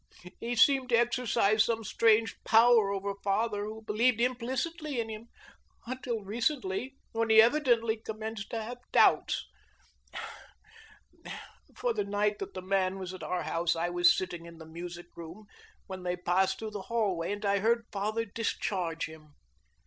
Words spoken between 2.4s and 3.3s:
power over